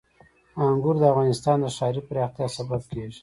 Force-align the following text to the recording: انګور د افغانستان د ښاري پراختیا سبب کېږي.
انګور 0.69 0.95
د 0.99 1.03
افغانستان 1.11 1.57
د 1.61 1.65
ښاري 1.75 2.01
پراختیا 2.09 2.47
سبب 2.57 2.81
کېږي. 2.91 3.19